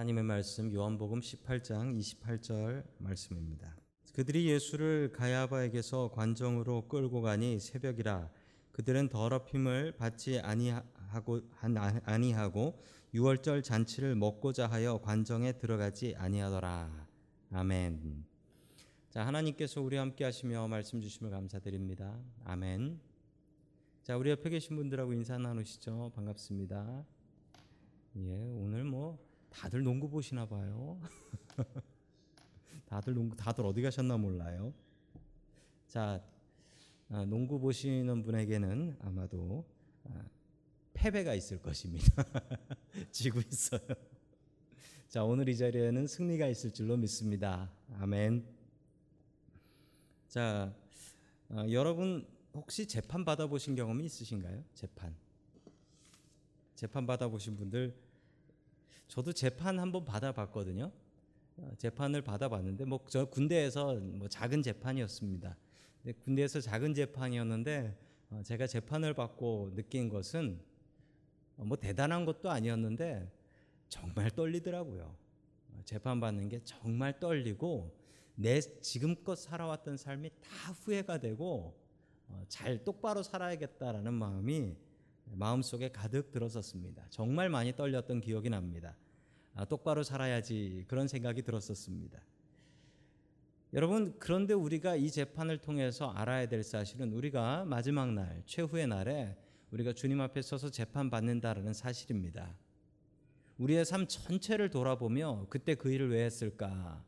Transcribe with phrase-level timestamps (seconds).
[0.00, 3.76] 하나님의 말씀 요한복음 18장 28절 말씀입니다.
[4.14, 8.30] 그들이 예수를 가야바에게서 관정으로 끌고 가니 새벽이라
[8.72, 11.42] 그들은 더럽힘을 받지 아니하고
[12.04, 12.82] 아니하고
[13.12, 17.06] 유월절 잔치를 먹고자 하여 관정에 들어가지 아니하더라.
[17.52, 18.24] 아멘.
[19.10, 22.18] 자, 하나님께서 우리 함께 하시며 말씀 주심을 감사드립니다.
[22.46, 22.98] 아멘.
[24.02, 26.12] 자, 우리 옆에 계신 분들하고 인사 나누시죠.
[26.14, 27.04] 반갑습니다.
[28.16, 31.00] 예, 오늘 뭐 다들 농구 보시나 봐요.
[32.86, 34.72] 다들 농구 다들 어디 가셨나 몰라요.
[35.86, 36.22] 자,
[37.08, 39.64] 아, 농구 보시는 분에게는 아마도
[40.04, 40.24] 아,
[40.94, 42.24] 패배가 있을 것입니다.
[43.10, 43.80] 지고 있어요.
[45.08, 47.70] 자, 오늘 이 자리에는 승리가 있을 줄로 믿습니다.
[47.98, 48.46] 아멘.
[50.28, 50.72] 자,
[51.48, 54.62] 어, 여러분 혹시 재판 받아보신 경험이 있으신가요?
[54.74, 55.14] 재판.
[56.76, 57.94] 재판 받아보신 분들,
[59.08, 60.90] 저도 재판 한번 받아봤거든요.
[61.56, 65.56] 어, 재판을 받아봤는데, 뭐 저 군대에서 뭐 작은 재판이었습니다.
[66.24, 67.96] 군대에서 작은 재판이었는데,
[68.30, 70.60] 어, 제가 재판을 받고 느낀 것은
[71.56, 73.30] 어, 뭐 대단한 것도 아니었는데
[73.88, 75.14] 정말 떨리더라고요.
[75.84, 77.96] 재판 받는 게 정말 떨리고
[78.36, 81.76] 내 지금껏 살아왔던 삶이 다 후회가 되고
[82.48, 84.76] 잘 똑바로 살아야겠다라는 마음이
[85.34, 87.06] 마음속에 가득 들었었습니다.
[87.10, 88.96] 정말 많이 떨렸던 기억이 납니다.
[89.54, 92.20] 아, 똑바로 살아야지 그런 생각이 들었었습니다.
[93.72, 99.36] 여러분 그런데 우리가 이 재판을 통해서 알아야 될 사실은 우리가 마지막 날 최후의 날에
[99.70, 102.56] 우리가 주님 앞에 서서 재판 받는다라는 사실입니다.
[103.58, 107.04] 우리의 삶 전체를 돌아보며 그때 그 일을 왜 했을까?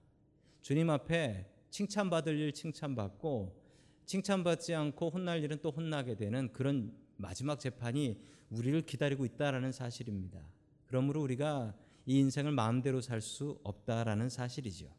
[0.61, 3.61] 주님 앞에 칭찬받을 일 칭찬받고
[4.05, 8.21] 칭찬받지 않고 혼날 일은 또 혼나게 되는 그런 마지막 재판이
[8.51, 10.41] 우리를 기다리고 있다라는 사실입니다.
[10.87, 14.93] 그러므로 우리가 이 인생을 마음대로 살 수 없다라는 사실이죠.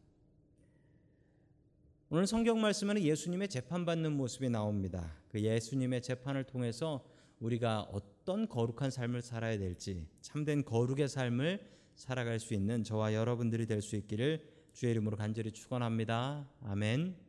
[2.09, 5.13] 오늘 성경 말씀에는 예수님의 재판받는 모습이 나옵니다.
[5.29, 7.03] 그 예수님의 재판을 통해서
[7.39, 13.81] 우리가 어떤 거룩한 삶을 살아야 될지 참된 거룩의 삶을 살아갈 수 있는 저와 여러분들이 될
[13.81, 16.47] 수 있기를 주의 이름으로 간절히 축원합니다.
[16.61, 17.22] 아멘.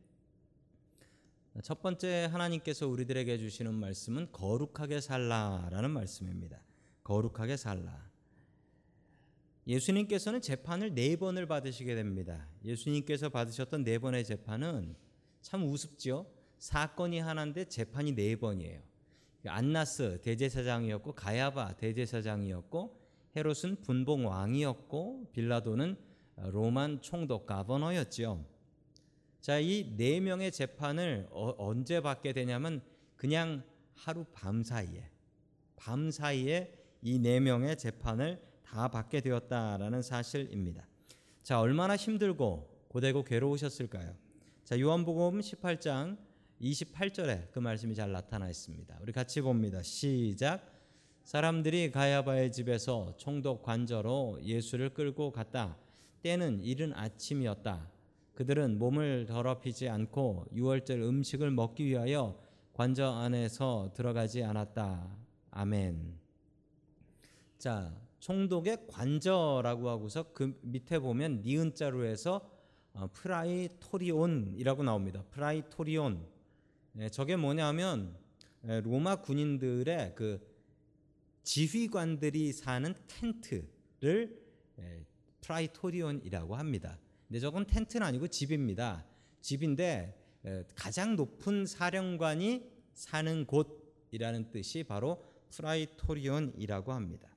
[1.62, 6.60] 첫 번째 하나님께서 우리들에게 주시는 말씀은 거룩하게 살라라는 말씀입니다.
[7.04, 8.10] 거룩하게 살라.
[9.66, 12.48] 예수님께서는 재판을 네 번을 받으시게 됩니다.
[12.64, 14.96] 예수님께서 받으셨던 네 번의 재판은
[15.42, 16.26] 참 우습지요.
[16.58, 18.80] 사건이 하나인데 재판이 네 번이에요.
[19.46, 23.00] 안나스 대제사장이었고 가야바 대제사장이었고
[23.36, 25.96] 헤롯은 분봉 왕이었고 빌라도는
[26.36, 28.53] 로만 총독 가버너였지요.
[29.44, 32.80] 자, 이 네 명의 재판을 어, 언제 받게 되냐면
[33.14, 33.62] 그냥
[33.94, 35.10] 하루 밤 사이에
[35.76, 36.72] 밤 사이에
[37.02, 40.88] 이 네 명의 재판을 다 받게 되었다라는 사실입니다.
[41.42, 44.14] 자, 얼마나 힘들고 고되고 괴로우셨을까요?
[44.64, 46.16] 자, 요한복음 18장
[46.62, 48.96] 28절에 그 말씀이 잘 나타나 있습니다.
[49.02, 49.82] 우리 같이 봅니다.
[49.82, 50.72] 시작.
[51.24, 55.76] 사람들이 가야바의 집에서 총독 관저로 예수를 끌고 갔다.
[56.22, 57.92] 때는 이른 아침이었다.
[58.34, 62.38] 그들은 몸을 더럽히지 않고 유월절 음식을 먹기 위하여
[62.72, 65.16] 관저 안에서 들어가지 않았다.
[65.52, 66.18] 아멘.
[67.58, 72.50] 자, 총독의 관저라고 하고서 그 밑에 보면 니은자로 해서
[72.94, 75.22] 어, πραιτώριον이라고 나옵니다.
[75.30, 76.26] πραιτώριον.
[76.98, 78.16] 예, 저게 뭐냐면
[78.66, 80.40] 예, 로마 군인들의 그
[81.42, 84.42] 지휘관들이 사는 텐트를
[84.78, 85.04] 예,
[85.40, 86.98] πραιτώριον이라고 합니다.
[87.28, 89.04] 근데 저건 텐트는 아니고 집입니다.
[89.40, 90.20] 집인데
[90.74, 97.28] 가장 높은 사령관이 사는 곳이라는 뜻이 바로 πραιτώριον이라고 합니다.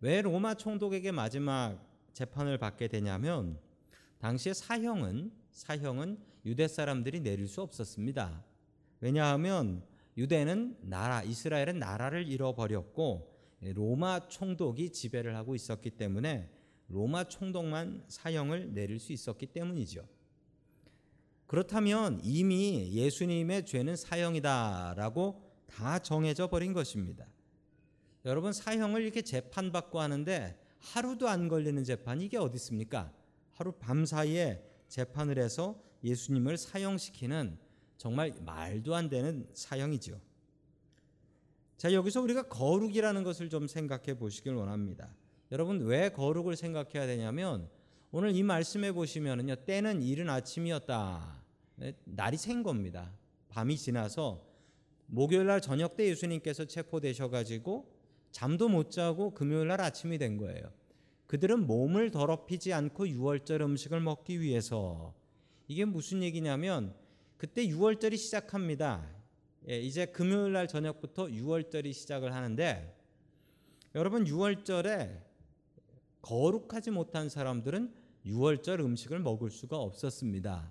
[0.00, 3.58] 왜 로마 총독에게 마지막 재판을 받게 되냐면
[4.18, 8.44] 당시에 사형은 사형은 유대 사람들이 내릴 수 없었습니다.
[9.00, 9.82] 왜냐하면
[10.16, 16.50] 유대는 나라 이스라엘은 나라를 잃어버렸고 로마 총독이 지배를 하고 있었기 때문에
[16.88, 20.06] 로마 총독만 사형을 내릴 수 있었기 때문이죠.
[21.46, 27.26] 그렇다면 이미 예수님의 죄는 사형이다라고 다 정해져 버린 것입니다.
[28.24, 33.12] 여러분 사형을 이렇게 재판받고 하는데 하루도 안 걸리는 재판 이게 어디 있습니까?
[33.52, 37.58] 하루 밤 사이에 재판을 해서 예수님을 사형시키는
[37.96, 40.20] 정말 말도 안 되는 사형이죠.
[41.76, 45.14] 자, 여기서 우리가 거룩이라는 것을 좀 생각해 보시길 원합니다.
[45.50, 47.68] 여러분 왜 거룩을 생각해야 되냐면
[48.10, 51.42] 오늘 이 말씀에 보시면은요 때는 이른 아침이었다.
[51.76, 53.12] 네, 날이 샌 겁니다.
[53.48, 54.44] 밤이 지나서
[55.06, 57.90] 목요일 날 저녁 때 예수님께서 체포되셔 가지고
[58.30, 60.70] 잠도 못 자고 금요일 날 아침이 된 거예요.
[61.26, 65.14] 그들은 몸을 더럽히지 않고 유월절 음식을 먹기 위해서.
[65.66, 66.94] 이게 무슨 얘기냐면
[67.36, 69.06] 그때 유월절이 시작합니다.
[69.68, 72.94] 예, 이제 금요일 날 저녁부터 유월절이 시작을 하는데
[73.94, 75.27] 여러분 유월절에
[76.28, 77.90] 거룩하지 못한 사람들은
[78.26, 80.70] 유월절 음식을 먹을 수가 없었습니다.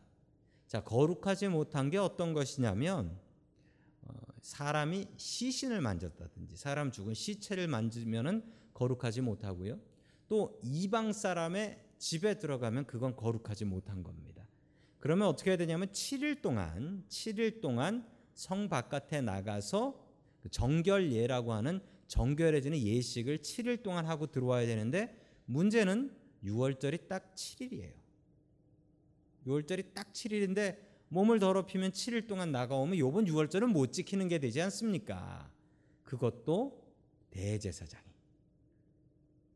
[0.68, 3.20] 자, 거룩하지 못한 게 어떤 것이냐면
[4.04, 8.44] 어, 사람이 시신을 만졌다든지 사람 죽은 시체를 만지면은
[8.76, 9.80] 거룩하지 못하고요.
[10.28, 14.48] 또 이방 사람의 집에 들어가면 그건 거룩하지 못한 겁니다.
[15.00, 20.06] 그러면 어떻게 해야 되냐면 7일 동안 7일 동안 성 바깥에 나가서
[20.40, 27.94] 그 정결예라고 하는 정결해지는 예식을 7일 동안 하고 들어와야 되는데 문제는 6월절이 딱 7일이에요.
[29.48, 30.78] 6월절이 딱 7일인데
[31.10, 35.50] 몸을 더럽히면 7일 동안 나가오면 요번 6월절은 못 지키는 게 되지 않습니까?
[36.04, 36.86] 그것도
[37.32, 38.04] 대제사장이.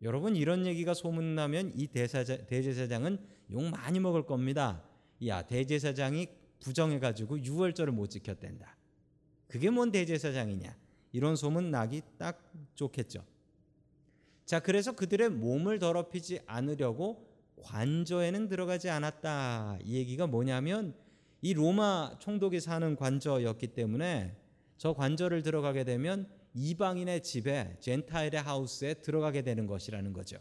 [0.01, 3.19] 여러분 이런 얘기가 소문나면 이 대사자, 대제사장은
[3.51, 4.83] 욕 많이 먹을 겁니다.
[5.25, 6.27] 야 대제사장이
[6.59, 8.77] 부정해가지고 6월절을 못 지켰댄다.
[9.47, 10.75] 그게 뭔 대제사장이냐?
[11.11, 13.23] 이런 소문 나기 딱 좋겠죠.
[14.51, 17.25] 자 그래서 그들의 몸을 더럽히지 않으려고
[17.61, 19.77] 관저에는 들어가지 않았다.
[19.81, 20.93] 이 얘기가 뭐냐면
[21.41, 24.35] 이 로마 총독이 사는 관저였기 때문에
[24.75, 30.35] 저 관저를 들어가게 되면 이방인의 집에 젠타일의 하우스에 들어가게 되는 것이라는 거죠.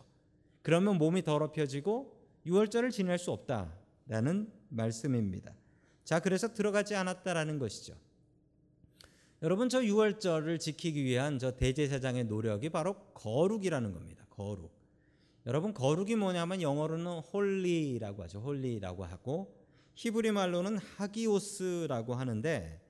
[0.63, 2.13] 그러면 몸이 더럽혀지고
[2.47, 5.55] 유월절을 지낼 수 없다라는 말씀입니다.
[6.03, 7.95] 자, 그래서 들어가지 않았다라는 것이죠.
[9.43, 14.27] 여러분 저 유월절을 지키기 위한 저 대제사장의 노력이 바로 거룩이라는 겁니다.
[14.29, 14.71] 거룩.
[15.47, 18.41] 여러분 거룩이 뭐냐면 영어로는 홀리라고 하죠.
[18.41, 19.57] 홀리라고 하고
[19.95, 22.81] 히브리 말로는 하기오스라고 하는데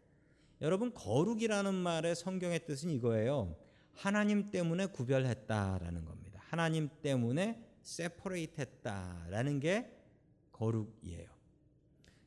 [0.61, 3.57] 여러분 거룩이라는 말의 성경의 뜻은 이거예요.
[3.95, 6.41] 하나님 때문에 구별했다라는 겁니다.
[6.49, 9.97] 하나님 때문에 세퍼레이트했다라는 게
[10.53, 11.40] 거룩이에요.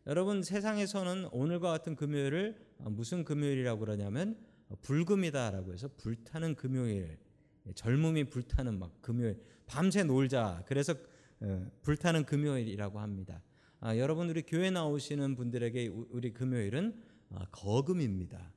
[0.05, 4.37] 여러분 세상에서는 오늘과 같은 금요일을 무슨 금요일이라고 그러냐면
[4.81, 7.17] 불금이다라고 해서 불타는 금요일,
[7.73, 10.63] 젊음이 불타는 막 금요일, 밤새 놀자.
[10.67, 10.93] 그래서
[11.39, 13.41] 어, 불타는 금요일이라고 합니다.
[13.79, 17.01] 아, 여러분 우리 교회 나오시는 분들에게 우리 금요일은
[17.31, 18.51] 아, 거금입니다.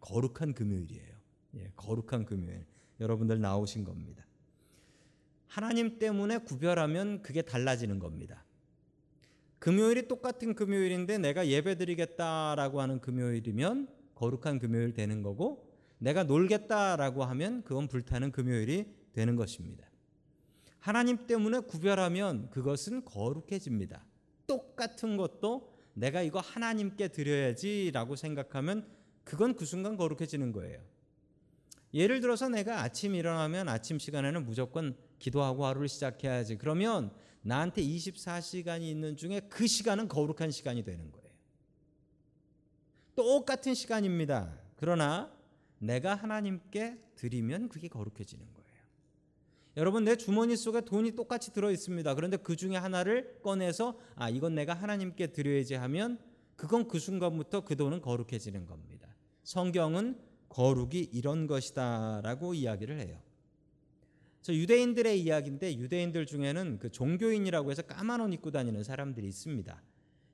[0.00, 1.16] 거룩한 금요일이에요.
[1.56, 2.64] 예, 거룩한 금요일.
[3.00, 4.24] 여러분들 나오신 겁니다.
[5.46, 8.44] 하나님 때문에 구별하면 그게 달라지는 겁니다.
[9.60, 17.62] 금요일이 똑같은 금요일인데 내가 예배 드리겠다라고 하는 금요일이면 거룩한 금요일 되는 거고 내가 놀겠다라고 하면
[17.62, 19.86] 그건 불타는 금요일이 되는 것입니다.
[20.78, 24.02] 하나님 때문에 구별하면 그것은 거룩해집니다.
[24.46, 28.88] 똑같은 것도 내가 이거 하나님께 드려야지라고 생각하면
[29.24, 30.80] 그건 그 순간 거룩해지는 거예요.
[31.92, 36.56] 예를 들어서 내가 아침 일어나면 아침 시간에는 무조건 기도하고 하루를 시작해야지.
[36.56, 41.30] 그러면 나한테 24시간이 있는 중에 그 시간은 거룩한 시간이 되는 거예요.
[43.14, 44.58] 똑같은 시간입니다.
[44.76, 45.32] 그러나
[45.78, 48.70] 내가 하나님께 드리면 그게 거룩해지는 거예요.
[49.76, 52.14] 여러분 내 주머니 속에 돈이 똑같이 들어 있습니다.
[52.14, 56.18] 그런데 그 중에 하나를 꺼내서 아 이건 내가 하나님께 드려야지 하면
[56.56, 59.08] 그건 그 순간부터 그 돈은 거룩해지는 겁니다.
[59.44, 63.22] 성경은 거룩이 이런 것이다라고 이야기를 해요.
[64.42, 69.82] 저 유대인들의 이야기인데 유대인들 중에는 그 종교인이라고 해서 까만 옷 입고 다니는 사람들이 있습니다.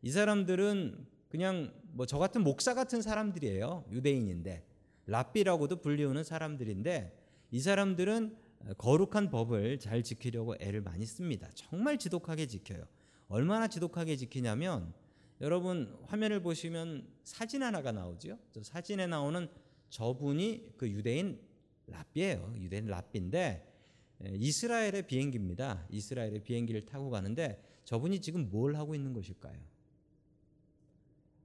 [0.03, 3.87] 이 사람들은 그냥 뭐 저 같은 목사 같은 사람들이에요.
[3.91, 4.65] 유대인인데
[5.07, 7.17] 랍비라고도 불리우는 사람들인데
[7.51, 8.37] 이 사람들은
[8.79, 11.49] 거룩한 법을 잘 지키려고 애를 많이 씁니다.
[11.55, 12.85] 정말 지독하게 지켜요.
[13.29, 14.93] 얼마나 지독하게 지키냐면
[15.41, 18.39] 여러분 화면을 보시면 사진 하나가 나오죠.
[18.53, 19.49] 저 사진에 나오는
[19.91, 21.41] 저분이 그 유대인
[21.87, 22.55] 랍비예요.
[22.57, 23.75] 유대인 랍비인데
[24.25, 25.87] 이스라엘의 비행기입니다.
[25.91, 29.59] 이스라엘의 비행기를 타고 가는데 저분이 지금 뭘 하고 있는 것일까요?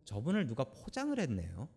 [0.05, 1.69] 저분을 누가 포장을 했네요.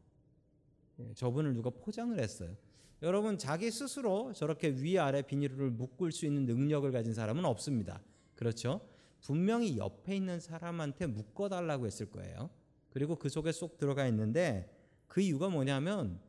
[1.14, 2.56] 저분을 누가 포장을 했어요.
[3.02, 8.02] 여러분 자기 스스로 저렇게 위아래 비닐을 묶을 수 있는 능력을 가진 사람은 없습니다.
[8.34, 8.80] 그렇죠?
[9.20, 12.50] 분명히 옆에 있는 사람한테 묶어 달라고 했을 거예요.
[12.90, 14.70] 그리고 그 속에 쏙 들어가 있는데
[15.08, 16.20] 그 이유가 뭐냐면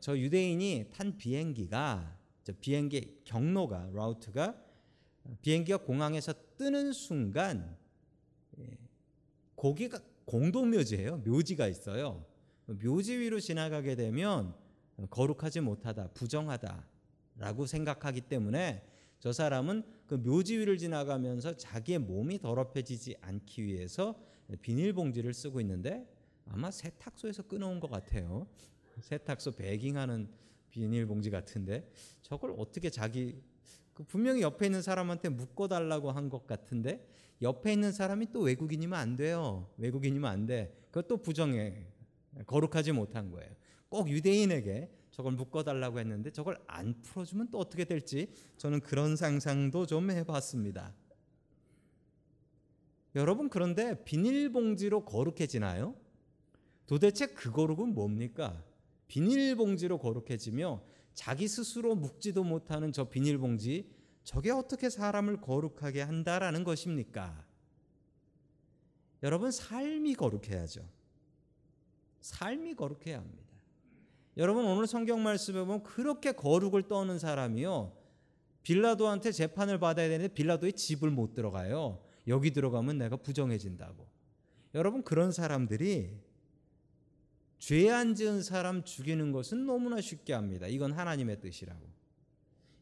[0.00, 2.17] 저 유대인이 탄 비행기가
[2.52, 4.60] 비행기 경로가 라우트가
[5.42, 7.76] 비행기가 공항에서 뜨는 순간
[9.56, 11.18] 거기가 공동묘지예요.
[11.18, 12.24] 묘지가 있어요.
[12.66, 14.54] 묘지 위로 지나가게 되면
[15.10, 18.84] 거룩하지 못하다, 부정하다라고 생각하기 때문에
[19.20, 24.20] 저 사람은 그 묘지 위를 지나가면서 자기의 몸이 더럽혀지지 않기 위해서
[24.62, 26.06] 비닐봉지를 쓰고 있는데
[26.46, 28.46] 아마 세탁소에서 끊어온 것 같아요.
[29.00, 30.28] 세탁소 배깅하는
[30.78, 31.90] 비닐봉지 같은데
[32.22, 33.42] 저걸 어떻게 자기
[33.94, 37.06] 그 분명히 옆에 있는 사람한테 묶어달라고 한 것 같은데
[37.42, 39.68] 옆에 있는 사람이 또 외국인이면 안 돼요.
[39.78, 40.72] 외국인이면 안 돼.
[40.90, 41.86] 그것도 부정해.
[42.46, 43.50] 거룩하지 못한 거예요.
[43.88, 50.10] 꼭 유대인에게 저걸 묶어달라고 했는데 저걸 안 풀어주면 또 어떻게 될지 저는 그런 상상도 좀
[50.10, 50.94] 해봤습니다.
[53.14, 55.96] 여러분 그런데 비닐봉지로 거룩해지나요?
[56.86, 58.62] 도대체 그 거룩은 뭡니까?
[59.08, 60.82] 비닐봉지로 거룩해지며
[61.14, 63.90] 자기 스스로 묶지도 못하는 저 비닐봉지
[64.22, 67.44] 저게 어떻게 사람을 거룩하게 한다라는 것입니까?
[69.22, 70.88] 여러분 삶이 거룩해야죠.
[72.20, 73.48] 삶이 거룩해야 합니다.
[74.36, 77.96] 여러분 오늘 성경 말씀에 보면 그렇게 거룩을 떠는 사람이요.
[78.62, 82.00] 빌라도한테 재판을 받아야 되는데 빌라도의 집을 못 들어가요.
[82.28, 84.06] 여기 들어가면 내가 부정해진다고.
[84.74, 86.20] 여러분 그런 사람들이
[87.58, 90.66] 죄 안 지은 사람 죽이는 것은 너무나 쉽게 합니다.
[90.66, 91.86] 이건 하나님의 뜻이라고.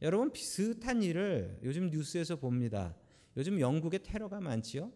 [0.02, 2.94] 여러분 비슷한 일을 요즘 뉴스에서 봅니다.
[3.36, 4.92] 요즘 영국에 테러가 많지요.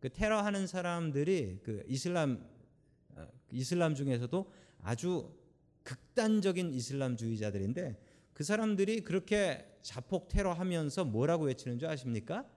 [0.00, 2.46] 그 테러하는 사람들이 그 이슬람
[3.16, 5.32] 어, 이슬람 중에서도 아주
[5.82, 8.00] 극단적인 이슬람주의자들인데
[8.32, 12.48] 그 사람들이 그렇게 자폭 테러하면서 뭐라고 외치는 줄 아십니까?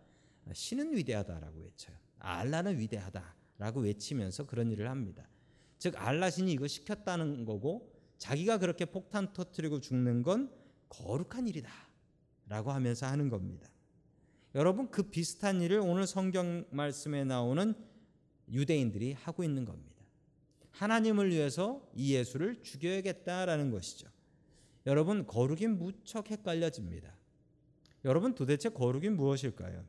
[0.53, 1.95] 신은 위대하다라고 외쳐요.
[2.19, 5.27] 알라는 위대하다라고 외치면서 그런 일을 합니다.
[5.79, 10.51] 즉 알라신이 이거 시켰다는 거고 자기가 그렇게 폭탄 터트리고 죽는 건
[10.89, 13.69] 거룩한 일이다라고 하면서 하는 겁니다.
[14.55, 17.75] 여러분 그 비슷한 일을 오늘 성경 말씀에 나오는
[18.49, 20.03] 유대인들이 하고 있는 겁니다.
[20.71, 24.07] 하나님을 위해서 이 예수를 죽여야겠다라는 것이죠.
[24.85, 27.15] 여러분 거룩이 무척 헷갈려집니다.
[28.05, 29.85] 여러분 도대체 거룩이 무엇일까요?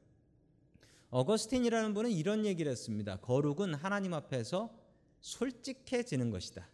[1.11, 3.17] 어거스틴이라는 분은 이런 얘기를 했습니다.
[3.21, 4.78] 거룩은 하나님 앞에서
[5.21, 6.69] 솔직해지는 것이다.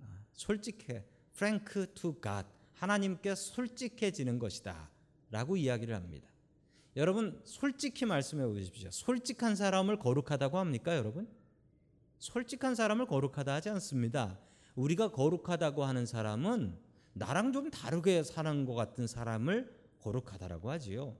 [0.00, 1.04] 아, 솔직해.
[1.34, 2.46] frank to God.
[2.74, 4.90] 하나님께 솔직해지는 것이다.
[5.30, 6.28] 라고 이야기를 합니다.
[6.96, 8.90] 여러분 솔직히 말씀해 보십시오.
[8.90, 11.28] 솔직한 사람을 거룩하다고 합니까, 여러분?
[12.18, 14.38] 솔직한 사람을 거룩하다 하지 않습니다.
[14.74, 16.78] 우리가 거룩하다고 하는 사람은
[17.14, 21.16] 나랑 좀 다르게 사는 것 같은 사람을 거룩하다라고 하지요.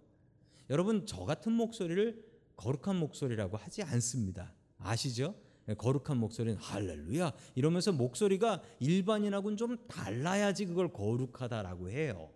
[0.71, 2.25] 여러분 저 같은 목소리를
[2.57, 4.55] 거룩한 목소리라고 하지 않습니다.
[4.79, 5.35] 아시죠?
[5.67, 12.31] 네, 거룩한 목소리는 할렐루야 이러면서 목소리가 일반인하고는 좀 달라야지 그걸 거룩하다라고 해요.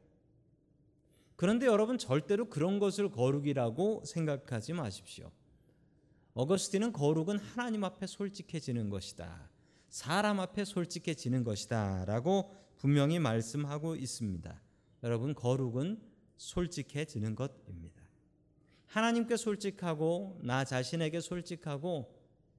[1.35, 5.30] 그런데 여러분 절대로 그런 것을 거룩이라고 생각하지 마십시오.
[6.35, 9.50] 어거스틴은 거룩은 하나님 앞에 솔직해지는 것이다.
[9.88, 14.62] 사람 앞에 솔직해지는 것이다라고 분명히 말씀하고 있습니다.
[15.02, 16.00] 여러분 거룩은
[16.37, 18.02] 솔직해지는 것입니다.
[18.87, 22.15] 하나님께 솔직하고 나 자신에게 솔직하고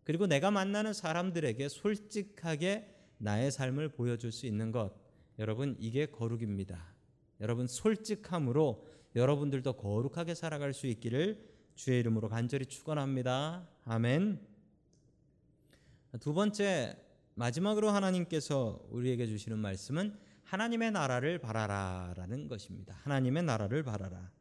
[0.08, 4.94] 그리고 내가 만나는 사람들에게 솔직하게 나의 삶을 보여줄 수 있는 것
[5.38, 6.82] 여러분 이게 거룩입니다.
[7.42, 8.88] 여러분 솔직함으로
[9.18, 11.46] 여러분들도 거룩하게 살아갈 수 있기를
[11.76, 13.68] 주의 이름으로 간절히 축원합니다.
[13.84, 14.40] 아멘.
[16.22, 16.96] 두 번째
[17.36, 22.98] 마지막으로 하나님께서 우리에게 주시는 말씀은 하나님의 나라를 바라라라는 것입니다.
[23.04, 24.32] 하나님의 나라를 바라라.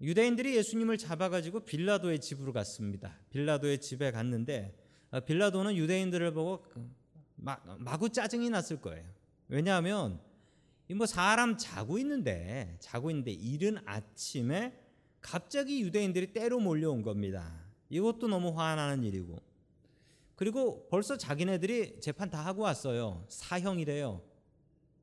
[0.00, 3.18] 유대인들이 예수님을 잡아가지고 빌라도의 집으로 갔습니다.
[3.30, 4.74] 빌라도의 집에 갔는데
[5.10, 6.88] 아, 빌라도는 유대인들을 보고 그
[7.34, 9.04] 마구 짜증이 났을 거예요.
[9.48, 10.20] 왜냐하면
[10.94, 14.78] 뭐 사람 자고 있는데 자고 있는데 이른 아침에
[15.20, 17.66] 갑자기 유대인들이 때로 몰려온 겁니다.
[17.90, 19.38] 이것도 너무 화나는 일이고
[20.36, 23.26] 그리고 벌써 자기네들이 재판 다 하고 왔어요.
[23.28, 24.22] 사형이래요.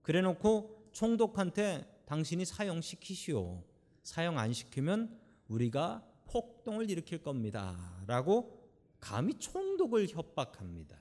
[0.02, 3.64] 그래놓고 총독한테 당신이 사형 시키시오.
[4.08, 8.02] 사형 안 시키면 우리가 폭동을 일으킬 겁니다.
[8.08, 8.66] 라고
[9.02, 10.98] 감히 총독을 협박합니다.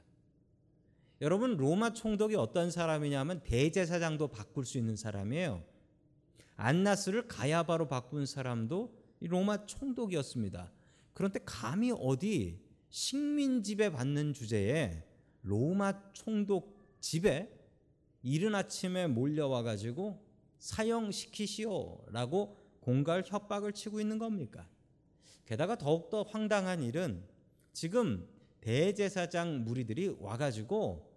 [1.21, 5.63] 여러분 로마 총독이 어떤 사람이냐면 대제사장도 바꿀 수 있는 사람이에요.
[6.57, 10.73] 안나스를 가야바로 바꾼 사람도 로마 총독이었습니다.
[11.13, 15.05] 그런데 감히 어디 식민 지배 받는 주제에
[15.43, 17.57] 로마 총독 집에
[18.25, 20.27] 이른 아침에 몰려와 가지고
[20.59, 24.65] 사형시키시오라고 공갈 협박을 치고 있는 겁니까?
[25.45, 27.21] 게다가 더욱더 황당한 일은
[27.73, 28.29] 지금
[28.61, 31.13] 대제사장 무리들이 와가지고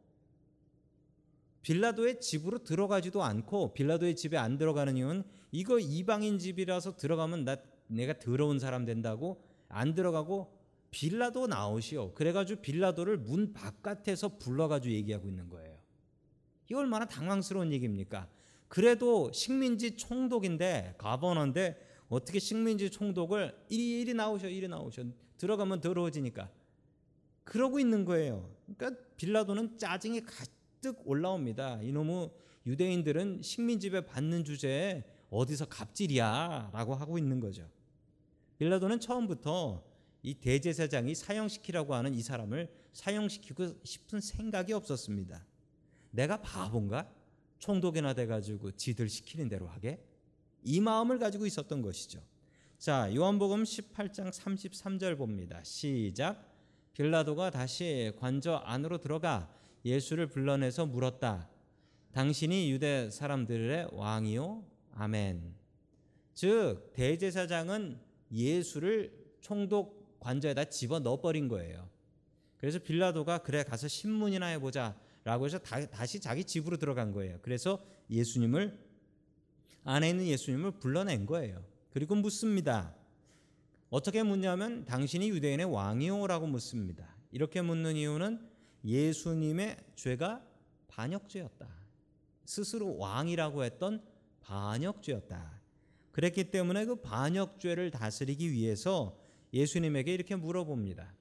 [1.61, 8.17] 빌라도의 집으로 들어가지도 않고 빌라도의 집에 안 들어가는 이유는 이거 이방인 집이라서 들어가면 나 내가
[8.17, 10.57] 더러운 사람 된다고 안 들어가고
[10.89, 12.15] 빌라도 나오시오.
[12.15, 15.77] 그래가지고 빌라도를 문 바깥에서 불러가지고 얘기하고 있는 거예요.
[16.71, 18.27] 이 얼마나 당황스러운 얘기입니까?
[18.69, 25.03] 그래도 식민지 총독인데 가버너인데 어떻게 식민지 총독을 이리 이리 나오셔 이리 나오셔
[25.37, 26.49] 들어가면 더러워지니까
[27.43, 28.55] 그러고 있는 거예요.
[28.77, 31.81] 그러니까 빌라도는 짜증이 가득 올라옵니다.
[31.81, 32.29] 이놈의
[32.67, 37.67] 유대인들은 식민지배 받는 주제에 어디서 갑질이야라고 하고 있는 거죠.
[38.59, 39.83] 빌라도는 처음부터
[40.21, 45.43] 이 대제사장이 사형시키라고 하는 이 사람을 사형시키고 싶은 생각이 없었습니다.
[46.11, 47.18] 내가 바본가?
[47.59, 50.03] 총독이나 돼가지고 지들 시키는 대로 하게?
[50.63, 52.21] 이 마음을 가지고 있었던 것이죠.
[52.77, 55.61] 자, 요한복음 18장 33절 봅니다.
[55.63, 56.49] 시작.
[56.93, 59.53] 빌라도가 다시 관저 안으로 들어가
[59.85, 61.49] 예수를 불러내서 물었다.
[62.11, 64.65] 당신이 유대 사람들의 왕이요?
[64.95, 65.53] 아멘.
[66.33, 67.99] 즉 대제사장은
[68.31, 71.89] 예수를 총독 관저에다 집어 넣어 버린 거예요.
[72.57, 74.97] 그래서 빌라도가 그래 가서 신문이나 해보자
[75.29, 77.37] 라고 해서 다, 시 자기 집으로 들어간 거예요.
[77.43, 78.79] 그래서 예수님을
[79.83, 81.63] 안에 있는 예수님을 불러낸 거예요.
[81.91, 82.95] 그리고 묻습니다.
[83.91, 87.15] 어떻게 묻냐면 당신이 유대인의 왕이오라고 묻습니다.
[87.31, 88.39] 이렇게 묻는 이유는
[88.83, 90.43] 예수님의 죄가
[90.87, 91.67] 반역죄였다.
[92.45, 94.01] 스스로 왕이라고 했던
[94.41, 95.61] 반역죄였다.
[96.11, 99.15] 그랬기 때문에 그 반역죄를 다스리기 위해서
[99.53, 101.13] 예수님에게 이렇게 물어봅니다.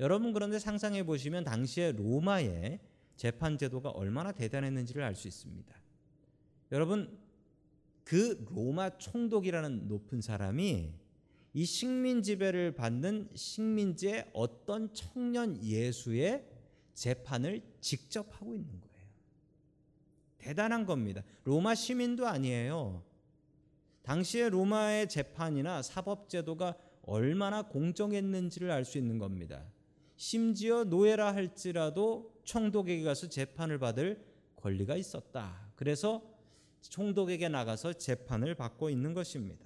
[0.00, 2.80] 여러분 그런데 상상해 보시면 당시에 로마의
[3.18, 5.74] 재판 제도가 얼마나 대단했는지를 알 수 있습니다.
[6.70, 7.18] 여러분
[8.04, 10.92] 그 로마 총독이라는 높은 사람이
[11.52, 16.46] 이 식민 지배를 받는 식민지의 어떤 청년 예수의
[16.94, 19.06] 재판을 직접 하고 있는 거예요.
[20.38, 21.22] 대단한 겁니다.
[21.44, 23.02] 로마 시민도 아니에요.
[24.02, 29.64] 당시에 로마의 재판이나 사법 제도가 얼마나 공정했는지를 알 수 있는 겁니다.
[30.18, 35.70] 심지어 노예라 할지라도 총독에게 가서 재판을 받을 권리가 있었다.
[35.76, 36.22] 그래서
[36.80, 39.64] 총독에게 나가서 재판을 받고 있는 것입니다.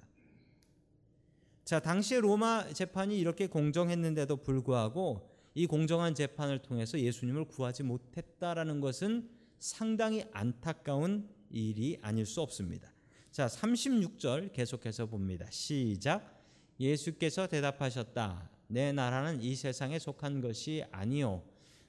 [1.65, 9.29] 자, 당시에 로마 재판이 이렇게 공정했는데도 불구하고 이 공정한 재판을 통해서 예수님을 구하지 못했다라는 것은
[9.57, 12.93] 상당히 안타까운 일이 아닐 수 없습니다.
[13.31, 15.47] 자, 36절 계속해서 봅니다.
[15.49, 16.43] 시작.
[16.79, 18.52] 예수께서 대답하셨다.
[18.67, 21.43] 내 나라는 이 세상에 속한 것이 아니요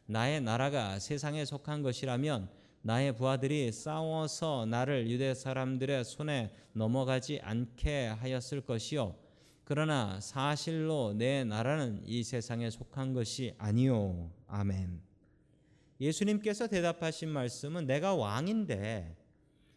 [0.07, 2.49] 나의 나라가 세상에 속한 것이라면
[2.83, 9.17] 나의 부하들이 싸워서 나를 유대 사람들의 손에 넘어가지 않게 하였을 것이요
[9.65, 15.01] 그러나 사실로 내 나라는 이 세상에 속한 것이 아니요 아멘.
[16.01, 19.17] 예수님께서 대답하신 말씀은 내가 왕인데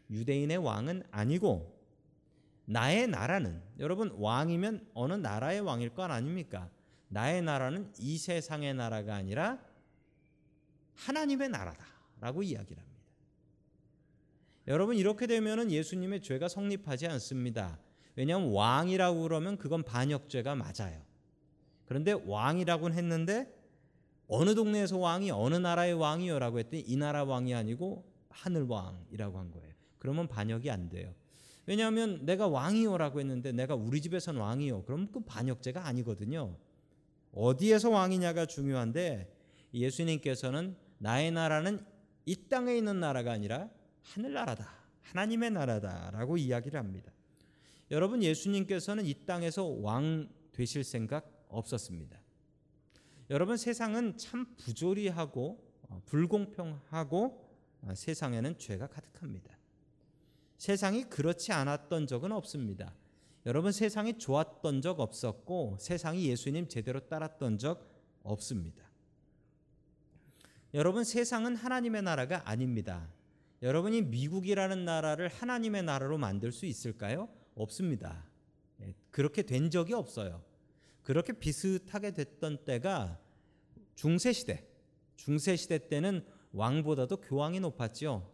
[0.10, 1.78] 유대인의 왕은 아니고
[2.66, 6.70] 나의 나라는 여러분 왕이면 어느 나라의 왕일 것 아닙니까?
[7.10, 9.60] 나의 나라는 이 세상의 나라가 아니라
[10.96, 12.98] 하나님의 나라다라고 이야기를 합니다.
[14.68, 17.80] 여러분 이렇게 되면은 예수님의 죄가 성립하지 않습니다.
[18.16, 21.02] 왜냐하면 왕이라고 그러면 그건 반역죄가 맞아요.
[21.86, 23.54] 그런데 왕이라고는 했는데
[24.28, 29.74] 어느 동네에서 왕이 어느 나라의 왕이요라고 했더니 이 나라 왕이 아니고 하늘 왕이라고 한 거예요.
[30.00, 31.14] 그러면 반역이 안 돼요.
[31.66, 34.84] 왜냐하면 내가 왕이요라고 했는데 내가 우리 집에선 왕이요.
[34.84, 36.58] 그럼 그 반역죄가 아니거든요.
[37.38, 39.32] 어디에서 왕이냐가 중요한데
[39.74, 41.86] 예수님께서는 나의 나라는
[42.26, 43.70] 이 땅에 있는 나라가 아니라
[44.02, 44.68] 하늘나라다.
[45.02, 47.14] 하나님의 나라다라고 이야기를 합니다.
[47.92, 52.20] 여러분 예수님께서는 이 땅에서 왕 되실 생각 없었습니다.
[53.30, 57.48] 여러분 세상은 참 부조리하고 어, 불공평하고
[57.82, 59.58] 어, 세상에는 죄가 가득합니다.
[60.58, 62.94] 세상이 그렇지 않았던 적은 없습니다.
[63.48, 67.90] 여러분 세상이 좋았던 적 없었고 세상이 예수님 제대로 따랐던 적
[68.22, 68.84] 없습니다.
[70.74, 73.10] 여러분 세상은 하나님의 나라가 아닙니다.
[73.62, 77.30] 여러분이 미국이라는 나라를 하나님의 나라로 만들 수 있을까요?
[77.56, 78.26] 없습니다.
[78.82, 80.44] 예, 그렇게 된 적이 없어요.
[81.02, 83.18] 그렇게 비슷하게 됐던 때가
[83.96, 84.68] 중세 시대.
[85.16, 88.30] 중세 시대 때는 왕보다도 교황이 높았죠.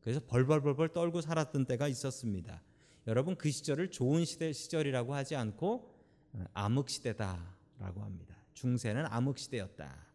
[0.00, 2.60] 그래서 벌벌벌벌 떨고 살았던 때가 있었습니다.
[3.06, 5.94] 여러분 그 시절을 좋은 시대 시절이라고 하지 않고
[6.32, 8.36] 어, 암흑 시대다라고 합니다.
[8.54, 10.06] 중세는 암흑 시대였다.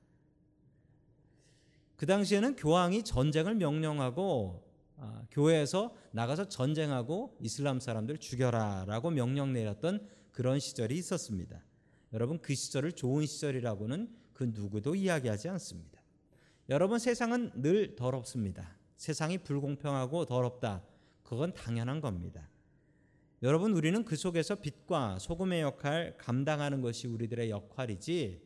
[1.95, 10.59] 그 당시에는 교황이 전쟁을 명령하고 아, 교회에서 나가서 전쟁하고 이슬람 사람들 죽여라라고 명령 내렸던 그런
[10.59, 11.63] 시절이 있었습니다.
[12.13, 16.01] 여러분 그 시절을 좋은 시절이라고는 그 누구도 이야기하지 않습니다.
[16.69, 18.75] 여러분 세상은 늘 더럽습니다.
[18.97, 20.83] 세상이 불공평하고 더럽다.
[21.23, 22.47] 그건 당연한 겁니다.
[23.43, 28.39] 여러분 우리는 그 속에서 빛과 소금의 역할 감당하는 것이 우리들의 역할이지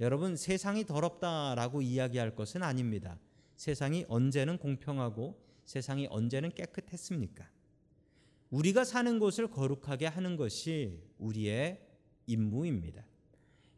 [0.00, 3.18] 여러분 세상이 더럽다라고 이야기할 것은 아닙니다.
[3.56, 7.48] 세상이 언제는 공평하고 세상이 언제는 깨끗했습니까?
[8.50, 11.80] 우리가 사는 곳을 거룩하게 하는 것이 우리의
[12.26, 13.02] 임무입니다.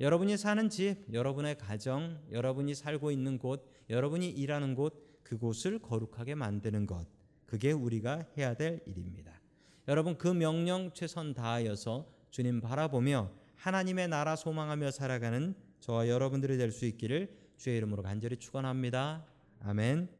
[0.00, 6.86] 여러분이 사는 집, 여러분의 가정, 여러분이 살고 있는 곳, 여러분이 일하는 곳, 그곳을 거룩하게 만드는
[6.86, 7.06] 것.
[7.46, 9.35] 그게 우리가 해야 될 일입니다.
[9.88, 16.86] 여러분 그 명령 최선 다하여서 주님 바라보며 하나님의 나라 소망하며 살아가는 저와 여러분들이 될 수
[16.86, 19.24] 있기를 주의 이름으로 간절히 축원합니다.
[19.60, 20.15] 아멘.